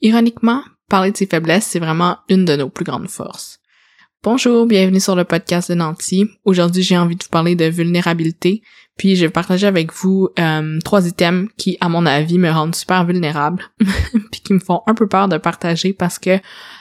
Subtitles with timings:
[0.00, 3.58] Ironiquement, parler de ses faiblesses, c'est vraiment une de nos plus grandes forces.
[4.22, 6.24] Bonjour, bienvenue sur le podcast de Nancy.
[6.44, 8.62] Aujourd'hui, j'ai envie de vous parler de vulnérabilité,
[8.96, 12.76] puis je vais partager avec vous euh, trois items qui, à mon avis, me rendent
[12.76, 13.64] super vulnérable,
[14.30, 16.38] puis qui me font un peu peur de partager parce que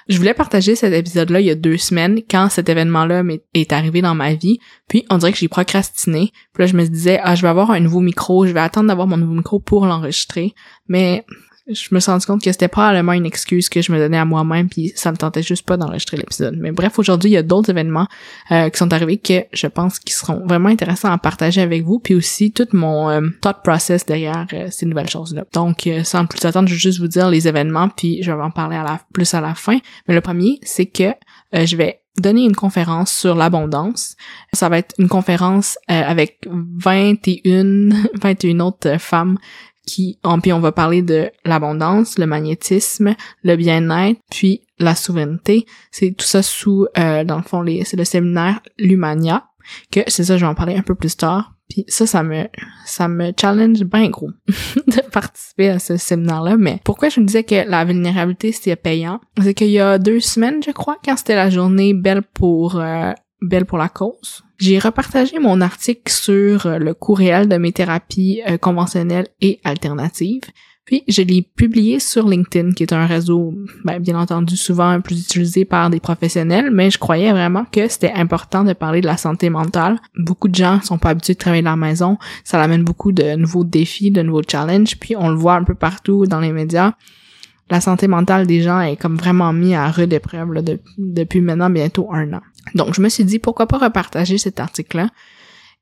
[0.07, 3.23] je voulais partager cet épisode-là il y a deux semaines quand cet événement-là
[3.55, 6.85] est arrivé dans ma vie, puis on dirait que j'ai procrastiné, puis là je me
[6.85, 9.59] disais ah je vais avoir un nouveau micro, je vais attendre d'avoir mon nouveau micro
[9.59, 10.53] pour l'enregistrer,
[10.87, 11.25] mais
[11.69, 14.25] je me suis rendu compte que c'était probablement une excuse que je me donnais à
[14.25, 16.55] moi-même puis ça me tentait juste pas d'enregistrer l'épisode.
[16.57, 18.07] Mais bref, aujourd'hui, il y a d'autres événements
[18.51, 21.99] euh, qui sont arrivés que je pense qui seront vraiment intéressants à partager avec vous
[21.99, 25.43] puis aussi tout mon euh, thought process derrière euh, ces nouvelles choses-là.
[25.53, 28.51] Donc, sans plus attendre, je vais juste vous dire les événements puis je vais en
[28.51, 29.77] parler à la, plus à la fin.
[30.07, 31.13] Mais le premier, c'est que
[31.53, 34.15] je vais donner une conférence sur l'abondance.
[34.53, 37.89] Ça va être une conférence avec 21
[38.21, 39.37] 21 autres femmes
[39.87, 45.65] qui, en, puis on va parler de l'abondance, le magnétisme, le bien-être, puis la souveraineté.
[45.89, 49.47] C'est tout ça sous, euh, dans le fond, les, c'est le séminaire Lumania,
[49.91, 51.53] que c'est ça, je vais en parler un peu plus tard.
[51.69, 52.45] Puis ça, ça me,
[52.85, 56.55] ça me challenge bien gros de participer à ce séminaire-là.
[56.57, 59.19] Mais pourquoi je me disais que la vulnérabilité, c'était payant?
[59.41, 63.11] C'est qu'il y a deux semaines, je crois, quand c'était la journée belle pour euh,
[63.41, 64.43] Belle pour la cause.
[64.57, 69.59] J'ai repartagé mon article sur euh, le coût réel de mes thérapies euh, conventionnelles et
[69.63, 70.41] alternatives.
[70.87, 75.21] Puis je l'ai publié sur LinkedIn, qui est un réseau, ben, bien entendu, souvent plus
[75.21, 79.17] utilisé par des professionnels, mais je croyais vraiment que c'était important de parler de la
[79.17, 79.99] santé mentale.
[80.17, 83.35] Beaucoup de gens sont pas habitués de travailler de la maison, ça amène beaucoup de
[83.35, 86.93] nouveaux défis, de nouveaux challenges, puis on le voit un peu partout dans les médias.
[87.69, 90.63] La santé mentale des gens est comme vraiment mis à rude épreuve
[90.97, 92.41] depuis maintenant bientôt un an.
[92.75, 95.09] Donc, je me suis dit, pourquoi pas repartager cet article-là?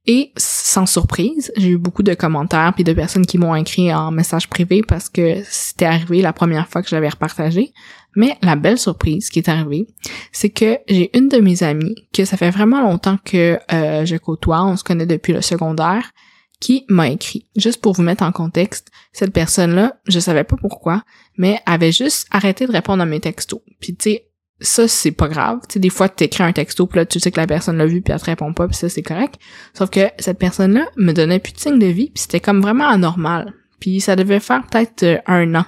[0.08, 4.12] Et sans surprise, j'ai eu beaucoup de commentaires puis de personnes qui m'ont écrit en
[4.12, 7.74] message privé parce que c'était arrivé la première fois que j'avais repartagé.
[8.16, 9.88] Mais la belle surprise qui est arrivée,
[10.32, 14.16] c'est que j'ai une de mes amies que ça fait vraiment longtemps que euh, je
[14.16, 16.12] côtoie, on se connaît depuis le secondaire,
[16.60, 17.48] qui m'a écrit.
[17.56, 21.04] Juste pour vous mettre en contexte, cette personne-là, je savais pas pourquoi,
[21.38, 23.62] mais avait juste arrêté de répondre à mes textos.
[23.80, 24.28] Puis tu sais,
[24.62, 25.60] ça c'est pas grave.
[25.68, 27.78] Tu sais des fois tu écris un texto puis là tu sais que la personne
[27.78, 29.36] l'a vu puis elle te répond pas puis ça c'est correct.
[29.74, 32.62] Sauf que cette personne là me donnait plus de signe de vie puis c'était comme
[32.62, 33.54] vraiment anormal.
[33.80, 35.66] Puis ça devait faire peut-être euh, un an.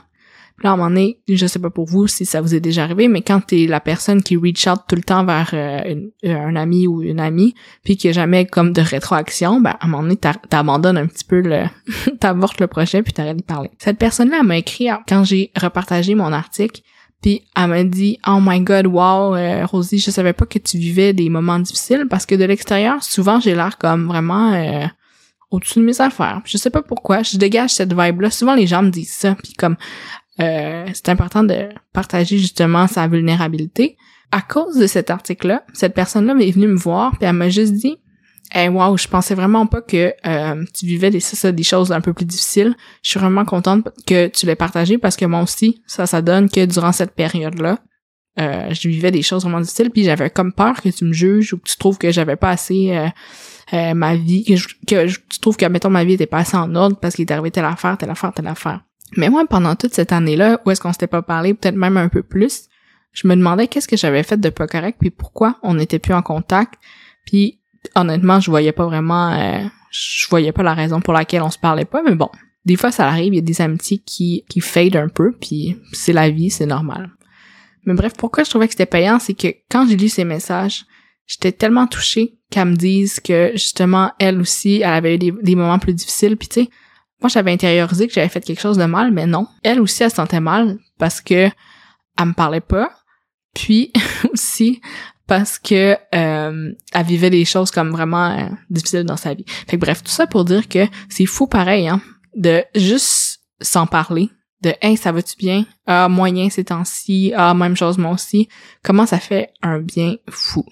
[0.58, 2.62] Puis là à un moment donné je sais pas pour vous si ça vous est
[2.62, 6.08] déjà arrivé mais quand t'es la personne qui reach out tout le temps vers euh,
[6.24, 9.86] euh, un ami ou une amie puis qui a jamais comme de rétroaction ben à
[9.86, 11.66] un moment donné t'abandonnes un petit peu le
[12.08, 13.70] le projet puis t'arrêtes de parler.
[13.80, 16.82] Cette personne là m'a écrit quand j'ai repartagé mon article
[17.22, 20.78] puis elle m'a dit "Oh my god, wow, euh, Rosie, je savais pas que tu
[20.78, 24.86] vivais des moments difficiles parce que de l'extérieur, souvent j'ai l'air comme vraiment euh,
[25.52, 26.42] au-dessus de mes affaires.
[26.46, 28.30] Je sais pas pourquoi, je dégage cette vibe là.
[28.30, 29.78] Souvent les gens me disent ça, puis comme
[30.40, 33.98] euh, c'est important de partager justement sa vulnérabilité.
[34.32, 37.74] À cause de cet article-là, cette personne-là m'est venue me voir, puis elle m'a juste
[37.74, 37.98] dit
[38.52, 42.00] Hey, wow, je pensais vraiment pas que euh, tu vivais des, ça, des choses un
[42.00, 42.76] peu plus difficiles.
[43.04, 46.50] Je suis vraiment contente que tu l'aies partagé parce que moi aussi, ça, ça donne
[46.50, 47.80] que durant cette période-là,
[48.40, 51.54] euh, je vivais des choses vraiment difficiles, puis j'avais comme peur que tu me juges
[51.54, 53.08] ou que tu trouves que j'avais pas assez euh,
[53.74, 54.54] euh ma vie, que,
[54.86, 57.32] que tu trouves que, mettons, ma vie était pas assez en ordre parce qu'il est
[57.32, 58.82] arrivé telle affaire, telle affaire, telle affaire.
[59.16, 62.10] Mais moi, pendant toute cette année-là, où est-ce qu'on s'était pas parlé, peut-être même un
[62.10, 62.68] peu plus,
[63.12, 66.14] je me demandais qu'est-ce que j'avais fait de pas correct, puis pourquoi on n'était plus
[66.14, 66.76] en contact,
[67.26, 67.60] puis
[67.96, 71.60] honnêtement, je voyais pas vraiment, euh, je voyais pas la raison pour laquelle on se
[71.60, 72.30] parlait pas, mais bon,
[72.66, 75.78] des fois ça arrive, il y a des amitiés qui qui fade un peu, puis
[75.94, 77.12] c'est la vie, c'est normal.
[77.86, 80.86] Mais bref, pourquoi je trouvais que c'était payant, c'est que quand j'ai lu ces messages,
[81.26, 85.80] j'étais tellement touchée qu'elle me dise que justement elle aussi, elle avait eu des, moments
[85.80, 86.70] plus difficiles, puis tu sais,
[87.22, 90.10] moi j'avais intériorisé que j'avais fait quelque chose de mal, mais non, elle aussi elle
[90.10, 91.50] se sentait mal parce que
[92.20, 92.92] elle me parlait pas,
[93.54, 93.92] puis
[94.34, 94.82] aussi
[95.28, 99.46] parce que euh, elle vivait des choses comme vraiment euh, difficiles dans sa vie.
[99.68, 102.02] Fait que bref, tout ça pour dire que c'est fou pareil, hein,
[102.36, 104.30] de juste s'en parler,
[104.62, 105.66] de «Hey, ça va-tu bien?
[105.86, 107.34] Ah, moyen ces temps-ci.
[107.36, 108.48] Ah, même chose moi aussi.»
[108.84, 110.66] Comment ça fait un bien fou.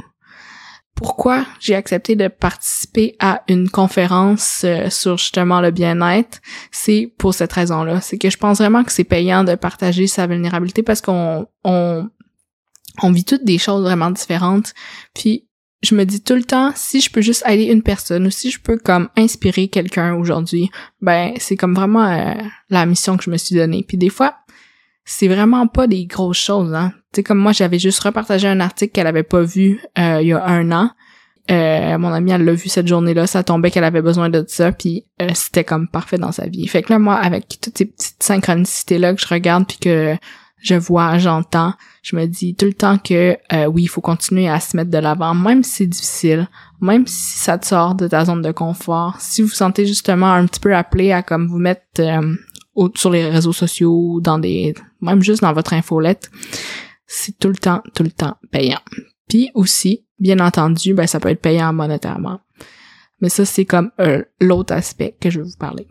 [0.95, 6.39] Pourquoi j'ai accepté de participer à une conférence euh, sur justement le bien-être,
[6.71, 7.99] c'est pour cette raison-là.
[7.99, 12.09] C'est que je pense vraiment que c'est payant de partager sa vulnérabilité parce qu'on on,
[13.01, 14.73] on vit toutes des choses vraiment différentes.
[15.13, 15.45] Puis
[15.85, 18.49] je me dis tout le temps, si je peux juste aider une personne ou si
[18.49, 20.69] je peux comme inspirer quelqu'un aujourd'hui,
[21.01, 22.33] ben c'est comme vraiment euh,
[22.69, 23.85] la mission que je me suis donnée.
[23.87, 24.35] Puis des fois,
[25.05, 26.73] c'est vraiment pas des grosses choses.
[26.73, 26.91] Hein.
[27.13, 30.27] Tu sais, comme moi, j'avais juste repartagé un article qu'elle avait pas vu euh, il
[30.27, 30.89] y a un an.
[31.51, 34.71] Euh, mon amie, elle l'a vu cette journée-là, ça tombait qu'elle avait besoin de ça,
[34.71, 35.05] puis
[35.35, 36.67] c'était comme parfait dans sa vie.
[36.67, 40.15] Fait que là, moi, avec toutes ces petites synchronicités-là que je regarde, puis que
[40.57, 44.47] je vois, j'entends, je me dis tout le temps que euh, oui, il faut continuer
[44.47, 46.49] à se mettre de l'avant, même si c'est difficile,
[46.81, 49.15] même si ça te sort de ta zone de confort.
[49.19, 52.35] Si vous sentez justement un petit peu appelé à comme vous mettre euh,
[52.95, 56.31] sur les réseaux sociaux, dans des, même juste dans votre infolette,
[57.05, 58.81] c'est tout le temps, tout le temps payant.
[59.29, 62.39] Puis aussi, bien entendu, ben ça peut être payant monétairement.
[63.21, 65.87] Mais ça, c'est comme euh, l'autre aspect que je vais vous parler.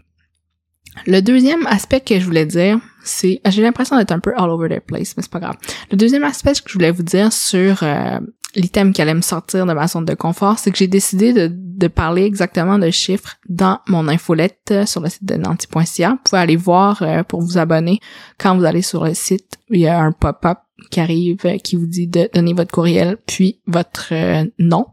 [1.07, 4.69] Le deuxième aspect que je voulais dire, c'est, j'ai l'impression d'être un peu all over
[4.69, 5.57] the place, mais c'est pas grave.
[5.91, 8.19] Le deuxième aspect que je voulais vous dire sur euh,
[8.57, 11.51] l'item qui allait me sortir de ma zone de confort, c'est que j'ai décidé de,
[11.53, 16.11] de, parler exactement de chiffres dans mon infolette euh, sur le site de nanti.ca.
[16.11, 18.01] Vous pouvez aller voir euh, pour vous abonner.
[18.39, 20.59] Quand vous allez sur le site, il y a un pop-up
[20.91, 24.13] qui arrive qui vous dit de donner votre courriel puis votre
[24.59, 24.87] nom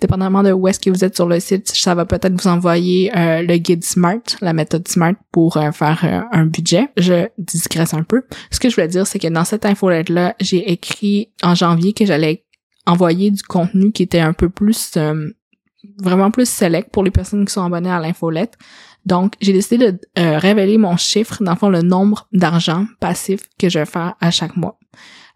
[0.00, 3.10] dépendamment de où est-ce que vous êtes sur le site, ça va peut-être vous envoyer
[3.16, 6.88] euh, le guide SMART, la méthode SMART pour euh, faire euh, un budget.
[6.96, 8.22] Je discrète un peu.
[8.50, 12.06] Ce que je voulais dire, c'est que dans cette infolette-là, j'ai écrit en janvier que
[12.06, 12.44] j'allais
[12.86, 14.96] envoyer du contenu qui était un peu plus
[15.98, 18.54] vraiment plus select pour les personnes qui sont abonnées à l'infolette.
[19.04, 23.68] Donc, j'ai décidé de révéler mon chiffre, dans le fond, le nombre d'argent passif que
[23.68, 24.78] je vais faire à chaque mois.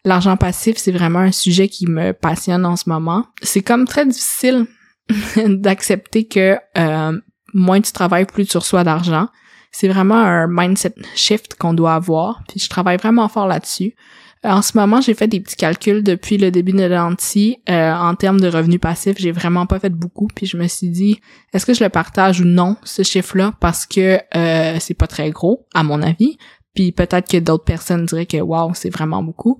[0.05, 3.27] L'argent passif, c'est vraiment un sujet qui me passionne en ce moment.
[3.43, 4.67] C'est comme très difficile
[5.47, 7.21] d'accepter que euh,
[7.55, 9.29] moins tu travailles, plus tu reçois d'argent.
[9.71, 12.43] C'est vraiment un mindset shift qu'on doit avoir.
[12.49, 13.95] Puis je travaille vraiment fort là-dessus.
[14.45, 17.95] Euh, en ce moment, j'ai fait des petits calculs depuis le début de l'anti euh,
[17.95, 19.19] en termes de revenus passifs.
[19.19, 20.29] J'ai vraiment pas fait beaucoup.
[20.35, 21.21] Puis je me suis dit,
[21.53, 23.55] est-ce que je le partage ou non ce chiffre-là?
[23.61, 26.37] Parce que euh, c'est pas très gros à mon avis.
[26.75, 29.59] Puis peut-être que d'autres personnes diraient que wow, c'est vraiment beaucoup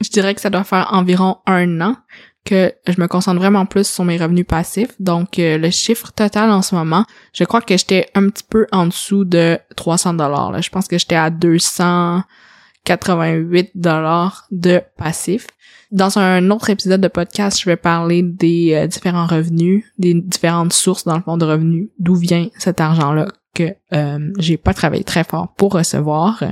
[0.00, 1.96] je dirais que ça doit faire environ un an
[2.44, 4.94] que je me concentre vraiment plus sur mes revenus passifs.
[4.98, 7.04] Donc, euh, le chiffre total en ce moment,
[7.34, 10.62] je crois que j'étais un petit peu en dessous de 300 dollars.
[10.62, 15.48] Je pense que j'étais à 288 dollars de passifs.
[15.90, 20.72] Dans un autre épisode de podcast, je vais parler des euh, différents revenus, des différentes
[20.72, 25.04] sources dans le fond de revenus, d'où vient cet argent-là que euh, j'ai pas travaillé
[25.04, 26.42] très fort pour recevoir.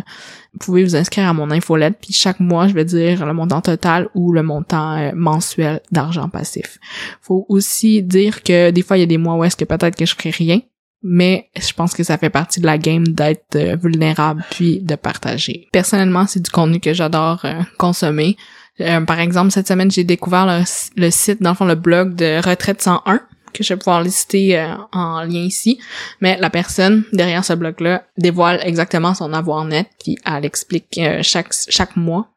[0.52, 3.60] Vous pouvez vous inscrire à mon infolette, puis chaque mois, je vais dire le montant
[3.60, 6.78] total ou le montant euh, mensuel d'argent passif.
[7.20, 9.96] Faut aussi dire que des fois, il y a des mois où est-ce que peut-être
[9.96, 10.60] que je ferai rien,
[11.02, 14.96] mais je pense que ça fait partie de la game d'être euh, vulnérable puis de
[14.96, 15.68] partager.
[15.72, 17.46] Personnellement, c'est du contenu que j'adore
[17.78, 18.36] consommer.
[19.06, 20.62] par exemple, cette semaine, j'ai découvert le,
[20.96, 23.20] le, site, dans le fond, le blog de Retraite 101
[23.52, 25.80] que je vais pouvoir lister euh, en lien ici,
[26.20, 31.20] mais la personne derrière ce blog-là dévoile exactement son avoir net, puis elle explique euh,
[31.22, 32.28] chaque chaque mois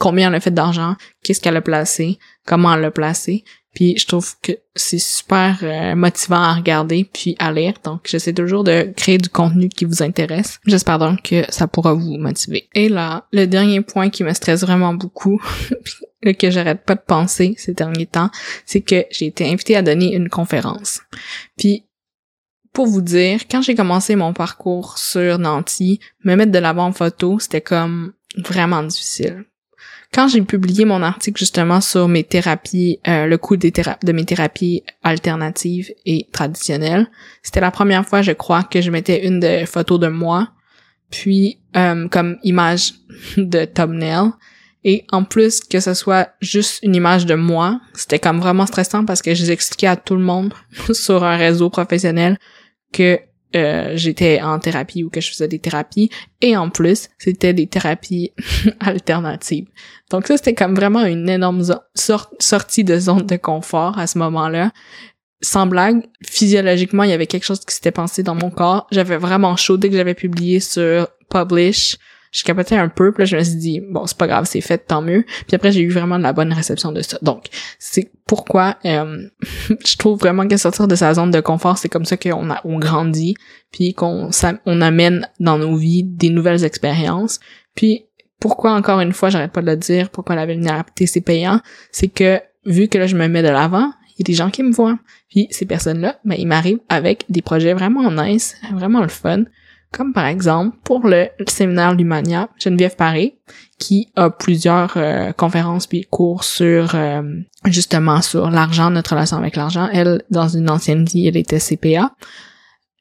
[0.00, 3.44] combien elle a fait d'argent, qu'est-ce qu'elle a placé, comment elle l'a placé,
[3.80, 7.72] puis je trouve que c'est super euh, motivant à regarder puis à lire.
[7.82, 10.60] Donc j'essaie toujours de créer du contenu qui vous intéresse.
[10.66, 12.68] J'espère donc que ça pourra vous motiver.
[12.74, 15.40] Et là, le dernier point qui me stresse vraiment beaucoup
[16.38, 18.30] que j'arrête pas de penser ces derniers temps,
[18.66, 21.00] c'est que j'ai été invitée à donner une conférence.
[21.56, 21.86] Puis
[22.74, 26.92] pour vous dire, quand j'ai commencé mon parcours sur Nancy, me mettre de l'avant en
[26.92, 29.46] photo, c'était comme vraiment difficile.
[30.12, 34.24] Quand j'ai publié mon article justement sur mes thérapies, euh, le coût des de mes
[34.24, 37.08] thérapies alternatives et traditionnelles,
[37.42, 40.48] c'était la première fois, je crois, que je mettais une de photos de moi,
[41.10, 42.94] puis euh, comme image
[43.36, 44.32] de thumbnail,
[44.82, 49.04] et en plus que ce soit juste une image de moi, c'était comme vraiment stressant
[49.04, 50.54] parce que je à tout le monde
[50.92, 52.38] sur un réseau professionnel
[52.92, 53.20] que
[53.56, 57.66] euh, j'étais en thérapie ou que je faisais des thérapies et en plus c'était des
[57.66, 58.32] thérapies
[58.80, 59.66] alternatives.
[60.10, 61.62] Donc ça c'était comme vraiment une énorme
[61.94, 64.72] sortie de zone de confort à ce moment-là.
[65.42, 68.86] Sans blague, physiologiquement il y avait quelque chose qui s'était passé dans mon corps.
[68.92, 71.96] J'avais vraiment chaud dès que j'avais publié sur Publish
[72.30, 74.60] je capotais un peu, puis là je me suis dit bon c'est pas grave, c'est
[74.60, 75.24] fait, tant mieux.
[75.46, 77.18] Puis après j'ai eu vraiment de la bonne réception de ça.
[77.22, 77.46] Donc
[77.78, 79.28] c'est pourquoi euh,
[79.86, 82.60] je trouve vraiment que sortir de sa zone de confort, c'est comme ça qu'on a
[82.64, 83.34] on grandit,
[83.72, 84.30] puis qu'on
[84.66, 87.40] on amène dans nos vies des nouvelles expériences.
[87.74, 88.06] Puis
[88.38, 91.60] pourquoi encore une fois, j'arrête pas de le dire, pourquoi la vulnérabilité c'est payant,
[91.92, 94.50] c'est que vu que là je me mets de l'avant, il y a des gens
[94.50, 94.98] qui me voient.
[95.28, 99.44] Puis ces personnes-là, ben, ils m'arrivent avec des projets vraiment nice, vraiment le fun.
[99.92, 103.38] Comme par exemple, pour le, séminaire Lumania, Geneviève Paré,
[103.78, 107.22] qui a plusieurs euh, conférences puis cours sur euh,
[107.64, 109.88] justement sur l'argent, notre relation avec l'argent.
[109.92, 112.12] Elle, dans une ancienne vie, elle était CPA.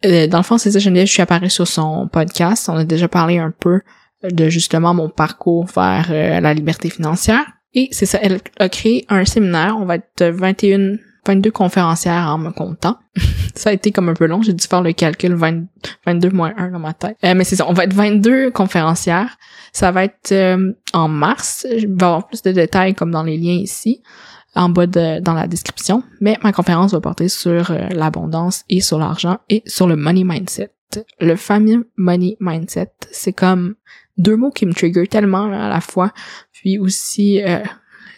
[0.06, 2.70] Euh, dans le fond, c'est ça, Geneviève, je suis apparue sur son podcast.
[2.70, 3.82] On a déjà parlé un peu
[4.24, 7.46] de justement mon parcours vers la liberté financière.
[7.74, 9.78] Et c'est ça, elle a créé un séminaire.
[9.78, 10.98] On va être 21
[11.30, 12.98] 22 conférencières en me comptant.
[13.56, 16.72] ça a été comme un peu long, j'ai dû faire le calcul 22 moins 1
[16.72, 17.18] dans ma tête.
[17.24, 19.38] Euh, mais c'est ça, on va être 22 conférencières.
[19.72, 21.68] Ça va être euh, en mars.
[21.70, 24.02] Je vais avoir plus de détails comme dans les liens ici,
[24.56, 26.02] en bas de, dans la description.
[26.20, 30.24] Mais ma conférence va porter sur euh, l'abondance et sur l'argent et sur le money
[30.24, 30.72] mindset.
[31.22, 33.76] Le fameux money mindset, c'est comme
[34.18, 36.12] deux mots qui me trigger tellement à la fois.
[36.52, 37.60] Puis aussi, euh,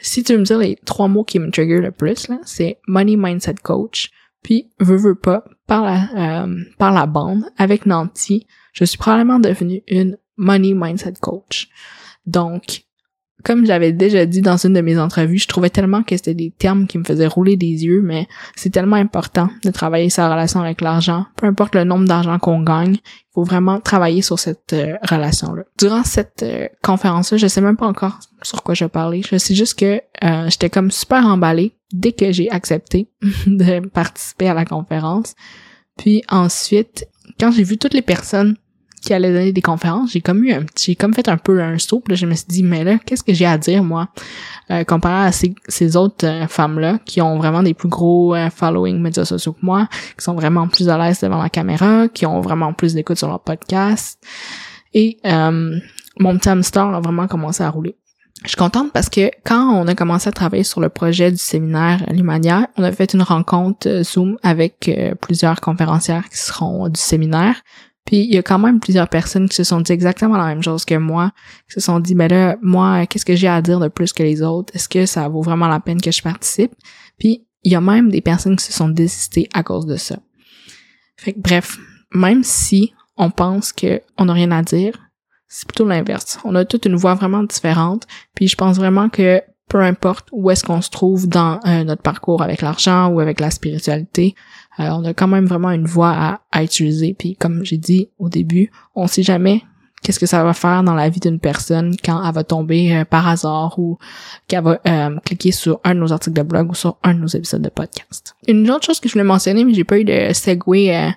[0.02, 2.80] si tu veux me dire les trois mots qui me trigger le plus, là, c'est
[2.88, 4.10] money mindset coach.
[4.44, 9.84] Puis, veux, veux pas, par la, par la bande, avec Nanti, je suis probablement devenue
[9.88, 11.70] une money mindset coach.
[12.26, 12.84] Donc,
[13.44, 16.52] comme j'avais déjà dit dans une de mes entrevues, je trouvais tellement que c'était des
[16.52, 20.62] termes qui me faisaient rouler des yeux, mais c'est tellement important de travailler sa relation
[20.62, 21.26] avec l'argent.
[21.36, 25.64] Peu importe le nombre d'argent qu'on gagne, il faut vraiment travailler sur cette euh, relation-là.
[25.78, 29.22] Durant cette euh, conférence-là, je sais même pas encore sur quoi je parlais.
[29.22, 33.08] Je sais juste que euh, j'étais comme super emballée dès que j'ai accepté
[33.48, 35.36] de participer à la conférence.
[35.98, 37.08] Puis ensuite,
[37.40, 38.56] quand j'ai vu toutes les personnes
[39.02, 41.78] qui allait donner des conférences, j'ai comme eu un j'ai comme fait un peu un
[41.80, 44.10] saut, là je me suis dit mais là qu'est-ce que j'ai à dire moi?
[44.70, 48.36] Euh, comparé à ces, ces autres euh, femmes là qui ont vraiment des plus gros
[48.36, 52.08] euh, following médias sociaux que moi, qui sont vraiment plus à l'aise devant la caméra,
[52.08, 54.24] qui ont vraiment plus d'écoute sur leur podcast
[54.94, 55.78] et euh,
[56.20, 57.98] mon petit hamster a vraiment commencé à rouler.
[58.44, 61.38] Je suis contente parce que quand on a commencé à travailler sur le projet du
[61.38, 64.90] séminaire Limanière, on a fait une rencontre Zoom avec
[65.22, 67.62] plusieurs conférencières qui seront du séminaire.
[68.06, 70.64] Puis il y a quand même plusieurs personnes qui se sont dit exactement la même
[70.64, 71.32] chose que moi,
[71.68, 74.24] qui se sont dit mais là moi qu'est-ce que j'ai à dire de plus que
[74.24, 74.76] les autres?
[74.76, 76.74] Est-ce que ça vaut vraiment la peine que je participe?
[77.20, 80.18] Puis il y a même des personnes qui se sont désistées à cause de ça.
[81.18, 81.78] Fait que bref,
[82.14, 85.00] même si on pense que on n'a rien à dire,
[85.48, 86.40] c'est plutôt l'inverse.
[86.44, 89.42] On a toute une voix vraiment différente, puis je pense vraiment que
[89.72, 93.40] peu importe où est-ce qu'on se trouve dans euh, notre parcours avec l'argent ou avec
[93.40, 94.36] la spiritualité,
[94.80, 97.16] euh, on a quand même vraiment une voie à, utiliser.
[97.18, 99.64] Puis comme j'ai dit au début, on sait jamais
[100.02, 103.06] qu'est-ce que ça va faire dans la vie d'une personne quand elle va tomber euh,
[103.06, 103.98] par hasard ou
[104.48, 107.20] qu'elle va euh, cliquer sur un de nos articles de blog ou sur un de
[107.20, 108.36] nos épisodes de podcast.
[108.48, 111.14] Une autre chose que je voulais mentionner, mais j'ai pas eu de segue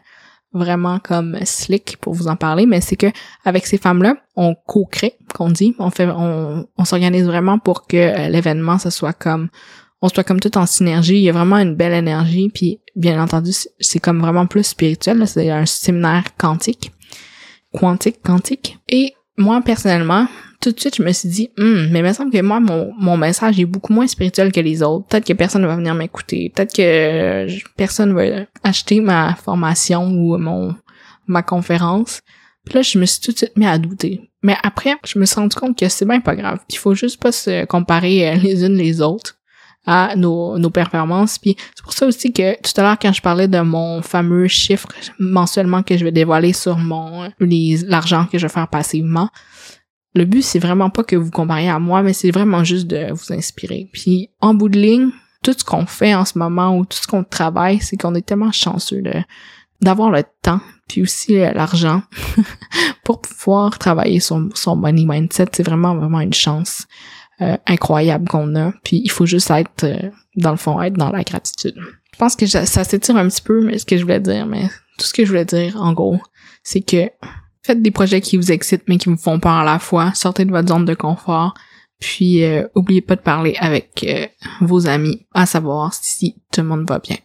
[0.52, 3.08] vraiment comme slick pour vous en parler, mais c'est que
[3.44, 8.30] avec ces femmes-là, on co-crée, qu'on dit, on fait, on, on s'organise vraiment pour que
[8.30, 9.48] l'événement, ce soit comme
[10.04, 11.14] on soit comme tout en synergie.
[11.14, 12.50] Il y a vraiment une belle énergie.
[12.52, 15.26] Puis, bien entendu, c'est comme vraiment plus spirituel.
[15.26, 16.92] C'est un séminaire quantique.
[17.72, 18.78] Quantique, quantique.
[18.86, 20.26] Et moi, personnellement,
[20.60, 22.92] tout de suite, je me suis dit, hmm, mais il me semble que moi, mon,
[22.98, 25.06] mon message est beaucoup moins spirituel que les autres.
[25.06, 26.52] Peut-être que personne ne va venir m'écouter.
[26.54, 30.74] Peut-être que personne va acheter ma formation ou mon
[31.26, 32.20] ma conférence.
[32.66, 34.20] Puis là, je me suis tout de suite mis à douter.
[34.42, 36.58] Mais après, je me suis rendu compte que c'est bien pas grave.
[36.68, 39.38] Il faut juste pas se comparer euh, les unes les autres
[39.86, 41.38] à nos, nos performances.
[41.38, 44.48] Puis c'est pour ça aussi que tout à l'heure, quand je parlais de mon fameux
[44.48, 44.88] chiffre
[45.18, 49.30] mensuellement que je vais dévoiler sur mon l'argent que je vais faire passivement,
[50.14, 53.12] le but, c'est vraiment pas que vous compariez à moi, mais c'est vraiment juste de
[53.12, 53.88] vous inspirer.
[53.92, 55.10] Puis en bout de ligne,
[55.42, 58.26] tout ce qu'on fait en ce moment ou tout ce qu'on travaille, c'est qu'on est
[58.26, 59.12] tellement chanceux de
[59.80, 62.02] d'avoir le temps puis aussi l'argent
[63.04, 65.46] pour pouvoir travailler son, son money mindset.
[65.52, 66.86] C'est vraiment, vraiment une chance.
[67.40, 68.72] Euh, incroyable qu'on a.
[68.84, 71.74] Puis il faut juste être, euh, dans le fond, être dans la gratitude.
[72.12, 74.68] Je pense que ça s'étire un petit peu, mais ce que je voulais dire, mais
[74.98, 76.20] tout ce que je voulais dire, en gros,
[76.62, 77.10] c'est que
[77.64, 80.12] faites des projets qui vous excitent mais qui vous font peur à la fois.
[80.14, 81.54] Sortez de votre zone de confort.
[81.98, 84.06] Puis euh, oubliez pas de parler avec
[84.60, 87.16] vos amis, à savoir si tout le monde va bien.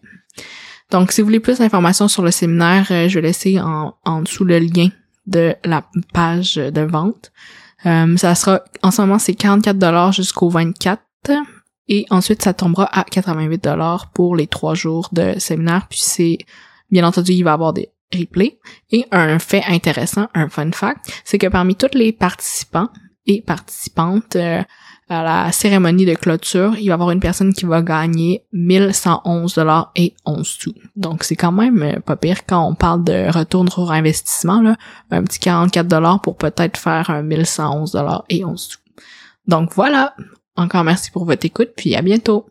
[0.90, 4.44] Donc, si vous voulez plus d'informations sur le séminaire, je vais laisser en, en dessous
[4.44, 4.90] le lien
[5.28, 7.32] de la page de vente.
[7.86, 11.02] Euh, ça sera, en ce moment, c'est 44 dollars jusqu'au 24.
[11.88, 15.88] Et ensuite, ça tombera à 88 dollars pour les trois jours de séminaire.
[15.90, 16.38] Puis c'est,
[16.92, 18.60] bien entendu, il va y avoir des replays.
[18.92, 22.90] Et un fait intéressant, un fun fact, c'est que parmi tous les participants
[23.26, 24.62] et participantes, euh,
[25.10, 29.56] à la cérémonie de clôture, il va y avoir une personne qui va gagner 1111
[29.56, 30.74] dollars et 11 sous.
[30.96, 34.78] Donc c'est quand même euh, pas pire quand on parle de retour sur investissement là,
[35.10, 38.78] un petit 44 dollars pour peut-être faire un 1111 dollars et 11 sous.
[39.48, 40.16] Donc voilà,
[40.56, 42.46] encore merci pour votre écoute puis à bientôt.